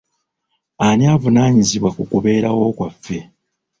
Ani 0.85 1.05
avunaanyizibwa 1.15 1.89
ku 1.95 2.01
kubeerawo 2.11 2.61
kwaffe? 2.77 3.17